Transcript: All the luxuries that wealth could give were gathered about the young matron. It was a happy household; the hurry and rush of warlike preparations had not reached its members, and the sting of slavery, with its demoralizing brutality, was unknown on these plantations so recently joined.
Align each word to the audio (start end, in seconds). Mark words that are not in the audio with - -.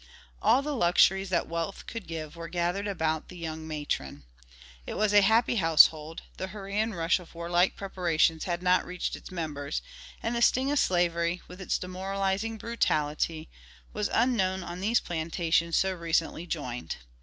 All 0.41 0.63
the 0.63 0.75
luxuries 0.75 1.29
that 1.29 1.47
wealth 1.47 1.85
could 1.85 2.07
give 2.07 2.35
were 2.35 2.47
gathered 2.47 2.87
about 2.87 3.27
the 3.27 3.37
young 3.37 3.67
matron. 3.67 4.23
It 4.87 4.95
was 4.97 5.13
a 5.13 5.21
happy 5.21 5.57
household; 5.57 6.23
the 6.37 6.47
hurry 6.47 6.79
and 6.79 6.95
rush 6.97 7.19
of 7.19 7.35
warlike 7.35 7.75
preparations 7.75 8.45
had 8.45 8.63
not 8.63 8.83
reached 8.83 9.15
its 9.15 9.29
members, 9.29 9.83
and 10.23 10.35
the 10.35 10.41
sting 10.41 10.71
of 10.71 10.79
slavery, 10.79 11.43
with 11.47 11.61
its 11.61 11.77
demoralizing 11.77 12.57
brutality, 12.57 13.47
was 13.93 14.09
unknown 14.11 14.63
on 14.63 14.79
these 14.79 14.99
plantations 14.99 15.77
so 15.77 15.93
recently 15.93 16.47
joined. 16.47 16.95